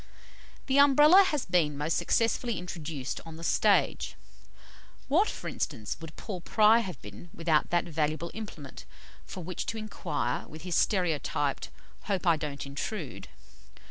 '"The 0.65 0.79
Umbrella 0.79 1.21
has 1.25 1.45
been 1.45 1.77
most 1.77 1.95
successfully 1.95 2.57
introduced 2.57 3.21
on 3.23 3.35
the 3.35 3.43
stage. 3.43 4.15
What, 5.07 5.29
for 5.29 5.47
instance, 5.47 5.95
would 6.01 6.15
Paul 6.15 6.41
Pry 6.41 6.79
have 6.79 6.99
been 7.03 7.29
without 7.35 7.69
that 7.69 7.83
valuable 7.85 8.31
implement 8.33 8.85
for 9.27 9.43
which 9.43 9.67
to 9.67 9.77
inquire 9.77 10.47
with 10.47 10.63
his 10.63 10.73
stereotyped 10.73 11.69
"Hope 12.05 12.25
I 12.25 12.35
don't 12.35 12.65
intrude?" 12.65 13.27